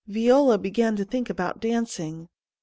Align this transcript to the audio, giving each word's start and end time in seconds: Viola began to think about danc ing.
Viola 0.07 0.57
began 0.57 0.95
to 0.95 1.05
think 1.05 1.29
about 1.29 1.61
danc 1.61 1.99
ing. 1.99 2.27